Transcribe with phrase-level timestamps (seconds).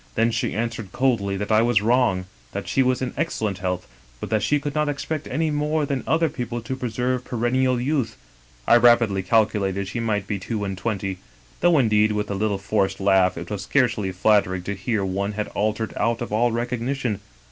[0.15, 3.87] Then she answered coldly that I was wrong, that she was in excellent health,
[4.19, 8.17] but that she could not expect any more than other people to preserve perennial youth
[8.67, 11.19] (I rapidly calculated she might be two and twenty),
[11.59, 15.49] though, indeed, with a little forced laugh, it was scarcely flattering to hear one had
[15.49, 17.19] altered out of all recognition.